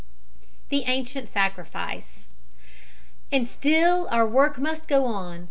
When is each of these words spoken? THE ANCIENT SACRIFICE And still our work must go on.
THE 0.69 0.85
ANCIENT 0.85 1.27
SACRIFICE 1.29 2.25
And 3.31 3.47
still 3.47 4.07
our 4.09 4.25
work 4.27 4.57
must 4.57 4.87
go 4.87 5.05
on. 5.05 5.39